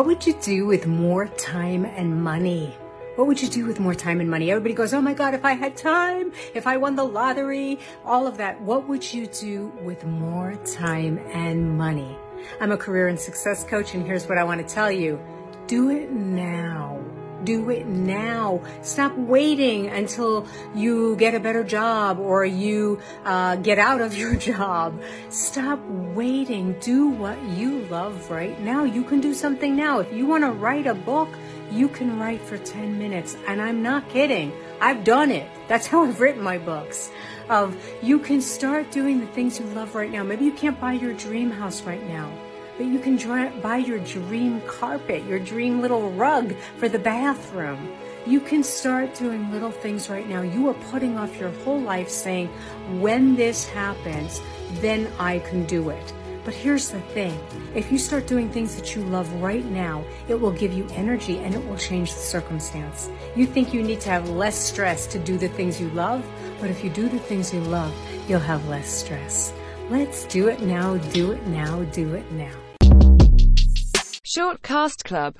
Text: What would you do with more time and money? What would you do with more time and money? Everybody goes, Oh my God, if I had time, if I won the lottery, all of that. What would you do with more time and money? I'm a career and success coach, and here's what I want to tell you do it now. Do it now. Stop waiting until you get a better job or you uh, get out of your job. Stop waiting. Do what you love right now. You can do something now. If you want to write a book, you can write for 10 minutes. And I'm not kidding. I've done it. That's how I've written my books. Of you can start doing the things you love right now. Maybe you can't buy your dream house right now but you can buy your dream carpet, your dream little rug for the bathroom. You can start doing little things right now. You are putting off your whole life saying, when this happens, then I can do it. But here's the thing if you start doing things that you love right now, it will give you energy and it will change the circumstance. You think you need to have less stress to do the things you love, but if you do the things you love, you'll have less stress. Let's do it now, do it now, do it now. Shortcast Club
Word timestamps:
What 0.00 0.06
would 0.06 0.26
you 0.26 0.32
do 0.40 0.64
with 0.64 0.86
more 0.86 1.26
time 1.26 1.84
and 1.84 2.24
money? 2.24 2.74
What 3.16 3.26
would 3.26 3.42
you 3.42 3.50
do 3.50 3.66
with 3.66 3.80
more 3.80 3.94
time 3.94 4.18
and 4.22 4.30
money? 4.30 4.50
Everybody 4.50 4.72
goes, 4.72 4.94
Oh 4.94 5.02
my 5.02 5.12
God, 5.12 5.34
if 5.34 5.44
I 5.44 5.52
had 5.52 5.76
time, 5.76 6.32
if 6.54 6.66
I 6.66 6.78
won 6.78 6.96
the 6.96 7.04
lottery, 7.04 7.78
all 8.06 8.26
of 8.26 8.38
that. 8.38 8.58
What 8.62 8.88
would 8.88 9.12
you 9.12 9.26
do 9.26 9.70
with 9.84 10.06
more 10.06 10.54
time 10.64 11.18
and 11.34 11.76
money? 11.76 12.16
I'm 12.62 12.72
a 12.72 12.78
career 12.78 13.08
and 13.08 13.20
success 13.20 13.62
coach, 13.62 13.92
and 13.92 14.06
here's 14.06 14.26
what 14.26 14.38
I 14.38 14.44
want 14.44 14.66
to 14.66 14.74
tell 14.74 14.90
you 14.90 15.20
do 15.66 15.90
it 15.90 16.10
now. 16.10 16.59
Do 17.44 17.70
it 17.70 17.86
now. 17.86 18.60
Stop 18.82 19.16
waiting 19.16 19.88
until 19.88 20.46
you 20.74 21.16
get 21.16 21.34
a 21.34 21.40
better 21.40 21.64
job 21.64 22.18
or 22.18 22.44
you 22.44 23.00
uh, 23.24 23.56
get 23.56 23.78
out 23.78 24.00
of 24.00 24.16
your 24.22 24.36
job. 24.36 25.00
Stop 25.28 25.80
waiting. 25.88 26.78
Do 26.80 27.08
what 27.08 27.40
you 27.42 27.80
love 27.86 28.30
right 28.30 28.58
now. 28.60 28.84
You 28.84 29.04
can 29.04 29.20
do 29.20 29.34
something 29.34 29.76
now. 29.76 30.00
If 30.00 30.12
you 30.12 30.26
want 30.26 30.44
to 30.44 30.52
write 30.52 30.86
a 30.86 30.94
book, 30.94 31.28
you 31.70 31.88
can 31.88 32.18
write 32.18 32.40
for 32.40 32.58
10 32.58 32.98
minutes. 32.98 33.36
And 33.46 33.62
I'm 33.62 33.82
not 33.82 34.08
kidding. 34.08 34.52
I've 34.80 35.04
done 35.04 35.30
it. 35.30 35.48
That's 35.68 35.86
how 35.86 36.04
I've 36.04 36.20
written 36.20 36.42
my 36.42 36.58
books. 36.58 37.10
Of 37.48 37.76
you 38.02 38.18
can 38.18 38.40
start 38.40 38.90
doing 38.90 39.20
the 39.20 39.26
things 39.26 39.58
you 39.58 39.66
love 39.66 39.94
right 39.94 40.10
now. 40.10 40.22
Maybe 40.22 40.44
you 40.44 40.52
can't 40.52 40.80
buy 40.80 40.92
your 40.92 41.14
dream 41.14 41.50
house 41.50 41.82
right 41.82 42.06
now 42.06 42.30
but 42.80 42.88
you 42.88 42.98
can 42.98 43.60
buy 43.60 43.76
your 43.76 43.98
dream 43.98 44.62
carpet, 44.62 45.22
your 45.26 45.38
dream 45.38 45.82
little 45.82 46.10
rug 46.12 46.54
for 46.78 46.88
the 46.88 46.98
bathroom. 46.98 47.92
You 48.24 48.40
can 48.40 48.62
start 48.62 49.14
doing 49.14 49.52
little 49.52 49.70
things 49.70 50.08
right 50.08 50.26
now. 50.26 50.40
You 50.40 50.66
are 50.70 50.74
putting 50.90 51.18
off 51.18 51.38
your 51.38 51.50
whole 51.62 51.78
life 51.78 52.08
saying, 52.08 52.48
when 52.98 53.36
this 53.36 53.68
happens, 53.68 54.40
then 54.80 55.12
I 55.18 55.40
can 55.40 55.66
do 55.66 55.90
it. 55.90 56.14
But 56.42 56.54
here's 56.54 56.88
the 56.88 57.02
thing 57.12 57.38
if 57.74 57.92
you 57.92 57.98
start 57.98 58.26
doing 58.26 58.48
things 58.48 58.76
that 58.76 58.96
you 58.96 59.02
love 59.04 59.30
right 59.42 59.66
now, 59.66 60.02
it 60.26 60.40
will 60.40 60.50
give 60.50 60.72
you 60.72 60.88
energy 60.92 61.36
and 61.36 61.54
it 61.54 61.62
will 61.68 61.76
change 61.76 62.14
the 62.14 62.20
circumstance. 62.20 63.10
You 63.36 63.44
think 63.44 63.74
you 63.74 63.82
need 63.82 64.00
to 64.00 64.08
have 64.08 64.30
less 64.30 64.56
stress 64.56 65.06
to 65.08 65.18
do 65.18 65.36
the 65.36 65.48
things 65.48 65.78
you 65.78 65.90
love, 65.90 66.24
but 66.62 66.70
if 66.70 66.82
you 66.82 66.88
do 66.88 67.10
the 67.10 67.18
things 67.18 67.52
you 67.52 67.60
love, 67.60 67.94
you'll 68.26 68.40
have 68.40 68.66
less 68.70 68.88
stress. 68.88 69.52
Let's 69.90 70.24
do 70.24 70.48
it 70.48 70.62
now, 70.62 70.96
do 71.12 71.32
it 71.32 71.46
now, 71.46 71.82
do 71.92 72.14
it 72.14 72.32
now. 72.32 72.69
Shortcast 74.32 75.02
Club 75.02 75.20